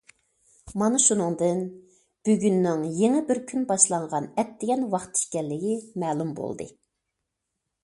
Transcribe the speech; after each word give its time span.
مانا 0.83 1.01
شۇنىڭدىن 1.07 1.61
بۈگۈننىڭ 2.29 2.81
يېڭى 3.01 3.21
بىر 3.29 3.43
كۈن 3.53 3.69
باشلانغان 3.73 4.31
ئەتىگەن 4.31 4.89
ۋاقتى 4.97 5.25
ئىكەنلىكى 5.27 5.79
مەلۇم 6.05 6.35
بولدى. 6.43 6.71